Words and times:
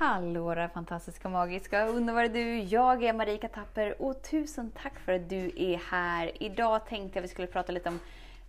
Hallå 0.00 0.54
där 0.54 0.68
fantastiska, 0.68 1.28
magiska, 1.28 1.86
underbara 1.86 2.28
du! 2.28 2.58
Jag 2.58 3.04
är 3.04 3.12
Marika 3.12 3.48
Tapper 3.48 4.02
och 4.02 4.22
tusen 4.22 4.70
tack 4.82 4.98
för 4.98 5.12
att 5.12 5.28
du 5.28 5.52
är 5.56 5.76
här. 5.90 6.42
Idag 6.42 6.86
tänkte 6.86 7.18
jag 7.18 7.22
vi 7.22 7.28
skulle 7.28 7.46
prata 7.46 7.72
lite 7.72 7.88
om 7.88 7.98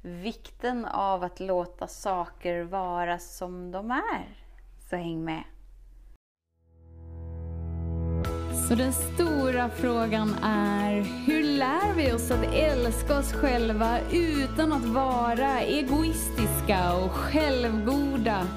vikten 0.02 0.86
av 0.86 1.24
att 1.24 1.40
låta 1.40 1.88
saker 1.88 2.64
vara 2.64 3.20
som 3.20 3.72
de 3.72 3.92
är. 3.92 4.38
Så 4.90 4.96
häng 4.96 5.26
med! 5.26 5.44
Så 8.68 8.76
den 8.76 8.94
stora 8.94 9.70
frågan 9.70 10.36
är, 10.44 10.94
hur 11.28 11.44
lär 11.44 11.94
vi 11.96 12.14
oss 12.14 12.32
att 12.32 12.54
älska 12.54 13.18
oss 13.18 13.34
själva 13.34 14.00
utan 14.12 14.74
att 14.74 14.86
vara 14.86 15.60
egoistiska 15.60 16.94
och 16.94 17.12
självgoda? 17.12 18.48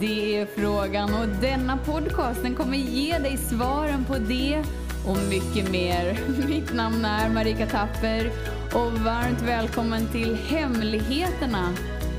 Det 0.00 0.38
är 0.38 0.46
frågan 0.46 1.14
och 1.14 1.28
denna 1.40 1.76
podcast 1.76 2.42
den 2.42 2.54
kommer 2.54 2.76
ge 2.76 3.18
dig 3.18 3.36
svaren 3.36 4.04
på 4.04 4.18
det 4.18 4.64
och 5.06 5.18
mycket 5.30 5.70
mer. 5.70 6.18
Mitt 6.48 6.74
namn 6.74 7.04
är 7.04 7.30
Marika 7.30 7.66
Tapper 7.66 8.26
och 8.74 8.92
varmt 8.92 9.42
välkommen 9.42 10.06
till 10.12 10.34
Hemligheterna 10.34 11.74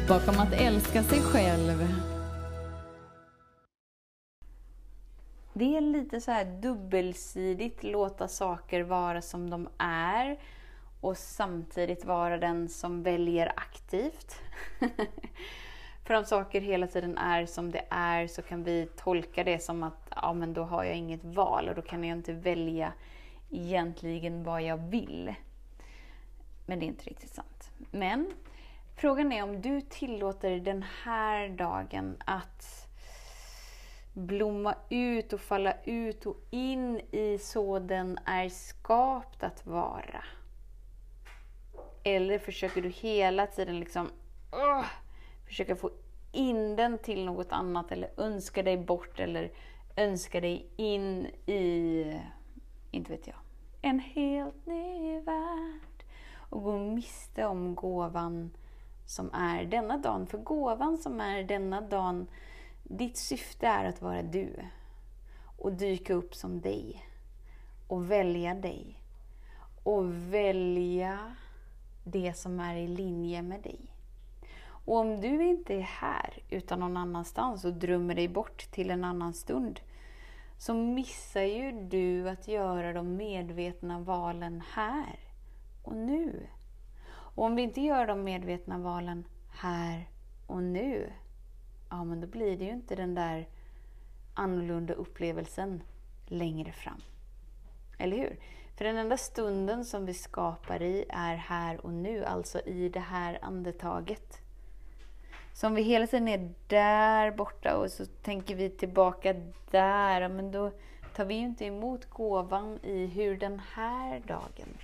bakom 0.08 0.40
att 0.40 0.54
älska 0.54 1.04
sig 1.04 1.22
själv. 1.22 1.88
Det 5.54 5.78
är 5.78 5.82
lite 5.82 6.22
så 6.22 6.32
här 6.32 6.62
dubbelsidigt, 6.62 7.84
låta 7.84 8.28
saker 8.28 8.82
vara 8.82 9.22
som 9.22 9.50
de 9.50 9.70
är 9.78 10.40
och 11.02 11.18
samtidigt 11.18 12.06
vara 12.06 12.38
den 12.38 12.70
som 12.70 13.04
väljer 13.04 13.54
aktivt. 13.56 14.36
För 16.04 16.14
om 16.14 16.26
saker 16.26 16.62
hela 16.62 16.88
tiden 16.88 17.18
är 17.18 17.46
som 17.46 17.72
det 17.72 17.86
är 17.90 18.28
så 18.28 18.42
kan 18.42 18.64
vi 18.64 18.88
tolka 18.96 19.44
det 19.44 19.60
som 19.60 19.84
att 19.84 20.12
ja, 20.16 20.34
men 20.34 20.54
då 20.54 20.64
har 20.64 20.84
jag 20.84 20.96
inget 20.96 21.24
val 21.24 21.70
och 21.70 21.76
då 21.76 21.82
kan 21.82 22.04
jag 22.04 22.18
inte 22.18 22.34
välja 22.34 22.94
egentligen 23.52 24.44
vad 24.44 24.62
jag 24.62 24.78
vill. 24.78 25.36
Men 26.66 26.80
det 26.80 26.86
är 26.86 26.88
inte 26.88 27.10
riktigt 27.10 27.34
sant. 27.34 27.72
Men 27.92 28.34
frågan 28.96 29.32
är 29.32 29.44
om 29.44 29.62
du 29.62 29.82
tillåter 29.82 30.60
den 30.60 30.86
här 31.04 31.50
dagen 31.50 32.18
att 32.26 32.88
blomma 34.14 34.76
ut 34.90 35.34
och 35.34 35.42
falla 35.42 35.74
ut 35.84 36.26
och 36.26 36.38
in 36.50 37.00
i 37.12 37.38
så 37.42 37.80
den 37.80 38.20
är 38.26 38.50
skapt 38.50 39.44
att 39.44 39.66
vara. 39.66 40.24
Eller 42.04 42.40
försöker 42.40 42.82
du 42.82 42.90
hela 42.90 43.48
tiden 43.48 43.80
liksom 43.80 44.06
uh, 44.54 44.86
försöka 45.46 45.76
få 45.76 45.92
in 46.32 46.76
den 46.76 46.98
till 46.98 47.26
något 47.26 47.52
annat 47.52 47.92
eller 47.92 48.10
önska 48.18 48.64
dig 48.64 48.78
bort 48.78 49.20
eller 49.20 49.52
önska 49.96 50.42
dig 50.42 50.68
in 50.76 51.26
i, 51.46 52.22
inte 52.92 53.12
vet 53.12 53.28
jag, 53.28 53.36
en 53.82 54.00
helt 54.00 54.66
ny 54.66 55.20
värld 55.20 56.04
och 56.50 56.64
gå 56.64 56.78
miste 56.78 57.46
om 57.46 57.76
gåvan 57.76 58.52
som 59.06 59.34
är 59.34 59.66
denna 59.66 59.98
dagen. 59.98 60.28
För 60.28 60.38
gåvan 60.38 60.98
som 60.98 61.20
är 61.20 61.44
denna 61.44 61.82
dagen, 61.82 62.28
ditt 62.84 63.18
syfte 63.18 63.68
är 63.68 63.86
att 63.86 64.02
vara 64.02 64.22
du 64.22 64.56
och 65.58 65.74
dyka 65.74 66.14
upp 66.14 66.36
som 66.36 66.62
dig 66.62 67.06
och 67.88 68.12
välja 68.12 68.54
dig 68.54 69.00
och 69.84 70.14
välja 70.34 71.36
det 72.04 72.34
som 72.38 72.60
är 72.60 72.76
i 72.76 72.88
linje 72.88 73.42
med 73.42 73.62
dig. 73.62 73.93
Och 74.86 74.98
om 74.98 75.22
du 75.22 75.44
inte 75.44 75.74
är 75.74 75.82
här 75.82 76.44
utan 76.50 76.80
någon 76.80 76.98
annanstans 76.98 77.66
och 77.66 77.74
drömmer 77.74 78.16
dig 78.16 78.28
bort 78.28 78.72
till 78.72 78.92
en 78.92 79.04
annan 79.04 79.34
stund 79.34 79.80
så 80.58 80.74
missar 80.74 81.42
ju 81.42 81.72
du 81.72 82.30
att 82.30 82.48
göra 82.48 82.94
de 82.94 83.16
medvetna 83.16 84.00
valen 84.00 84.64
här 84.74 85.20
och 85.84 85.96
nu. 85.96 86.48
Och 87.06 87.46
om 87.46 87.56
vi 87.56 87.62
inte 87.62 87.82
gör 87.82 88.08
de 88.08 88.24
medvetna 88.24 88.78
valen 88.78 89.28
här 89.50 90.10
och 90.48 90.64
nu, 90.64 91.14
ja 91.90 92.04
men 92.04 92.22
då 92.22 92.28
blir 92.28 92.58
det 92.58 92.66
ju 92.66 92.72
inte 92.72 92.96
den 92.96 93.16
där 93.16 93.48
annorlunda 94.34 94.94
upplevelsen 94.94 95.84
längre 96.26 96.72
fram. 96.72 97.02
Eller 97.98 98.18
hur? 98.18 98.40
För 98.78 98.86
den 98.86 98.98
enda 98.98 99.18
stunden 99.18 99.86
som 99.86 100.06
vi 100.06 100.14
skapar 100.14 100.82
i 100.82 101.06
är 101.10 101.36
här 101.36 101.86
och 101.86 101.94
nu, 101.94 102.26
alltså 102.26 102.60
i 102.60 102.90
det 102.90 103.00
här 103.00 103.40
andetaget. 103.42 104.43
Så 105.54 105.68
om 105.68 105.76
vi 105.76 105.82
hela 105.82 106.08
tiden 106.08 106.28
är 106.28 106.54
där 106.68 107.32
borta 107.32 107.78
och 107.78 107.92
så 107.92 108.06
tänker 108.06 108.56
vi 108.56 108.70
tillbaka 108.70 109.36
där, 109.72 110.30
men 110.30 110.52
då 110.52 110.72
tar 111.16 111.26
vi 111.26 111.34
ju 111.34 111.42
inte 111.42 111.66
emot 111.66 112.10
gåvan 112.10 112.80
i 112.84 113.06
hur 113.06 113.38
den 113.38 113.62
här 113.74 114.20
dagen 114.20 114.78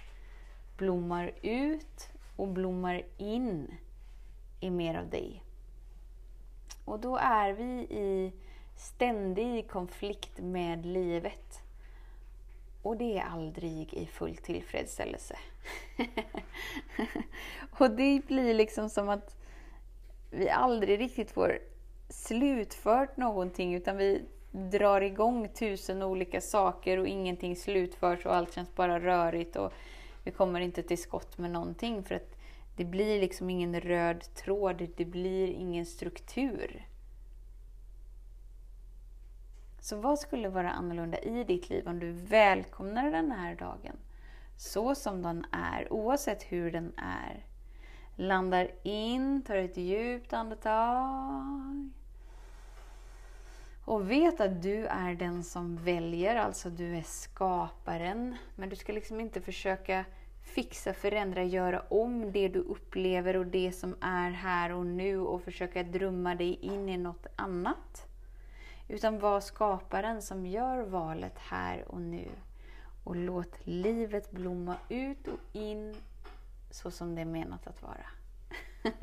blommar 0.78 1.32
ut 1.42 2.10
och 2.36 2.48
blommar 2.48 3.04
in 3.18 3.76
i 4.60 4.70
mer 4.70 5.00
av 5.00 5.10
dig. 5.10 5.44
Och 6.86 7.00
då 7.00 7.18
är 7.18 7.54
vi 7.54 7.72
i 7.90 8.34
ständig 8.76 9.70
konflikt 9.70 10.40
med 10.40 10.86
livet. 10.86 11.62
Och 12.82 12.98
det 12.98 13.18
är 13.18 13.24
aldrig 13.24 13.94
i 13.94 14.06
full 14.06 14.36
tillfredsställelse. 14.36 15.36
och 17.80 17.92
det 17.92 18.22
blir 18.28 18.54
liksom 18.54 18.90
som 18.90 19.10
att 19.10 19.39
vi 20.32 20.50
aldrig 20.50 21.00
riktigt 21.00 21.32
får 21.32 21.60
slutfört 22.10 23.18
någonting 23.18 23.76
utan 23.76 23.98
vi 23.98 24.22
drar 24.52 25.02
igång 25.02 25.50
tusen 25.50 26.04
olika 26.04 26.42
saker 26.42 26.98
och 26.98 27.08
ingenting 27.08 27.56
slutförs 27.56 28.26
och 28.26 28.36
allt 28.36 28.54
känns 28.54 28.76
bara 28.76 29.00
rörigt 29.00 29.56
och 29.56 29.74
vi 30.24 30.32
kommer 30.32 30.60
inte 30.60 30.84
till 30.84 31.02
skott 31.02 31.38
med 31.38 31.52
någonting 31.52 32.04
för 32.04 32.16
att 32.16 32.36
det 32.76 32.86
blir 32.86 33.20
liksom 33.22 33.50
ingen 33.50 33.82
röd 33.82 34.24
tråd, 34.36 34.88
det 34.96 35.06
blir 35.06 35.48
ingen 35.48 35.86
struktur. 35.86 36.86
Så 39.82 39.96
vad 39.96 40.20
skulle 40.20 40.50
vara 40.50 40.72
annorlunda 40.72 41.20
i 41.20 41.44
ditt 41.44 41.70
liv 41.70 41.88
om 41.88 42.00
du 42.00 42.12
välkomnar 42.12 43.12
den 43.12 43.32
här 43.32 43.56
dagen 43.56 43.98
så 44.58 44.96
som 44.96 45.22
den 45.22 45.46
är, 45.52 45.94
oavsett 45.94 46.44
hur 46.44 46.72
den 46.72 46.94
är? 46.98 47.46
Landar 48.20 48.72
in, 48.84 49.42
tar 49.42 49.56
ett 49.56 49.78
djupt 49.78 50.34
andetag. 50.34 51.90
Och 53.86 54.12
vet 54.12 54.42
att 54.42 54.62
du 54.62 54.86
är 54.86 55.16
den 55.16 55.44
som 55.44 55.78
väljer, 55.78 56.36
alltså 56.36 56.70
du 56.70 56.96
är 56.96 57.02
skaparen. 57.02 58.36
Men 58.56 58.70
du 58.70 58.76
ska 58.76 58.94
liksom 58.94 59.20
inte 59.20 59.42
försöka 59.42 60.06
fixa, 60.42 60.94
förändra, 60.94 61.44
göra 61.44 61.84
om 61.90 62.32
det 62.32 62.48
du 62.48 62.60
upplever 62.60 63.38
och 63.38 63.46
det 63.46 63.72
som 63.72 63.96
är 64.02 64.32
här 64.32 64.72
och 64.72 64.86
nu 64.86 65.20
och 65.20 65.42
försöka 65.42 65.84
drömma 65.84 66.36
dig 66.36 66.54
in 66.62 66.90
i 66.90 66.98
något 66.98 67.28
annat. 67.36 68.08
Utan 68.88 69.20
var 69.20 69.42
skaparen 69.42 70.22
som 70.22 70.46
gör 70.46 70.82
valet 70.82 71.38
här 71.38 71.86
och 71.88 72.02
nu. 72.02 72.28
Och 73.04 73.16
låt 73.16 73.56
livet 73.64 74.32
blomma 74.32 74.76
ut 74.90 75.28
och 75.28 75.56
in 75.56 75.96
så 76.72 76.92
som 76.92 77.16
det 77.16 77.22
är 77.22 77.26
menat 77.26 77.68
att 77.68 77.82
vara. 77.82 78.06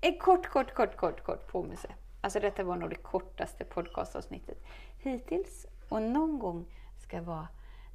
en 0.00 0.18
kort, 0.18 0.46
kort, 0.46 0.74
kort, 0.74 0.96
kort, 0.96 1.22
kort 1.22 1.46
påminnelse. 1.46 1.88
Alltså 2.20 2.40
detta 2.40 2.64
var 2.64 2.76
nog 2.76 2.90
det 2.90 2.96
kortaste 2.96 3.64
podcastavsnittet 3.64 4.64
hittills. 4.98 5.66
Och 5.88 6.02
någon 6.02 6.38
gång 6.38 6.66
ska 6.98 7.22
vara 7.22 7.48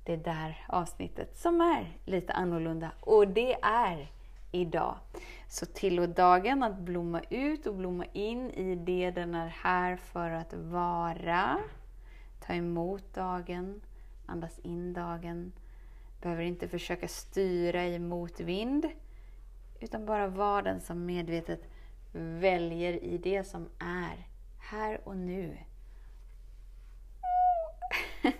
det 0.04 0.16
där 0.16 0.66
avsnittet 0.68 1.38
som 1.38 1.62
är 1.62 1.98
lite 2.06 2.34
annorlunda. 2.34 2.92
Och 3.00 3.28
det 3.28 3.54
är 3.62 4.12
idag. 4.52 4.96
Så 5.48 5.66
tillåt 5.66 6.16
dagen 6.16 6.64
att 6.64 6.78
blomma 6.78 7.22
ut 7.30 7.68
och 7.68 7.76
blomma 7.76 8.06
in 8.14 8.52
i 8.52 8.76
det 8.76 9.12
den 9.12 9.36
är 9.36 9.48
här 9.48 9.96
för 9.96 10.30
att 10.32 10.54
vara. 10.54 11.60
Ta 12.40 12.54
emot 12.54 13.14
dagen, 13.14 13.82
andas 14.26 14.60
in 14.60 14.94
dagen. 14.94 15.52
Behöver 16.22 16.44
inte 16.44 16.68
försöka 16.68 17.08
styra 17.08 17.88
i 17.88 18.00
motvind, 18.00 18.90
utan 19.80 20.06
bara 20.06 20.28
vara 20.28 20.62
den 20.62 20.82
som 20.82 21.06
medvetet 21.06 21.62
väljer 22.14 23.04
i 23.04 23.18
det 23.18 23.44
som 23.44 23.70
är 23.80 24.28
här 24.60 25.02
och 25.04 25.18
nu. 25.18 25.58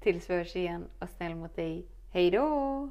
Tills 0.00 0.30
vi 0.30 0.34
hörs 0.34 0.56
igen, 0.56 0.84
var 0.98 1.06
snäll 1.06 1.34
mot 1.34 1.56
dig. 1.56 1.86
Hej 2.10 2.30
då! 2.30 2.90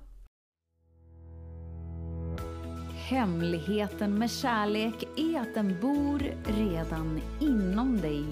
Hemligheten 3.10 4.18
med 4.18 4.32
kärlek 4.32 5.04
är 5.18 5.40
att 5.40 5.54
den 5.54 5.82
bor 5.82 6.20
redan 6.44 7.22
inom 7.40 7.98
dig. 7.98 8.26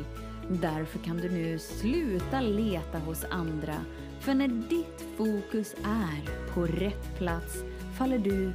Därför 0.49 0.99
kan 0.99 1.17
du 1.17 1.29
nu 1.29 1.59
sluta 1.59 2.41
leta 2.41 2.99
hos 2.99 3.25
andra. 3.25 3.75
För 4.19 4.33
när 4.33 4.47
ditt 4.47 5.05
fokus 5.17 5.75
är 5.83 6.53
på 6.53 6.65
rätt 6.65 7.17
plats 7.17 7.63
faller 7.97 8.17
du 8.17 8.51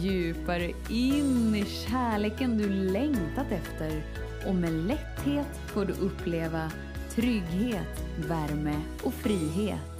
djupare 0.00 0.72
in 0.90 1.54
i 1.54 1.64
kärleken 1.64 2.58
du 2.58 2.68
längtat 2.68 3.52
efter 3.52 4.02
och 4.46 4.54
med 4.54 4.72
lätthet 4.72 5.60
får 5.66 5.84
du 5.84 5.92
uppleva 5.92 6.70
trygghet, 7.10 8.04
värme 8.28 8.80
och 9.02 9.14
frihet. 9.14 9.95